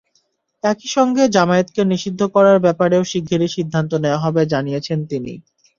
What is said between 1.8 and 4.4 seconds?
নিষিদ্ধ করার ব্যাপারেও শিগগিরই সিদ্ধান্ত নেওয়া